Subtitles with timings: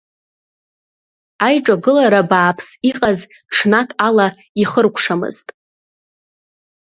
[1.47, 3.19] Аиҿагылара бааԥс иҟаз
[3.53, 4.27] ҽнак ала
[4.61, 5.47] ихыркәшамызт.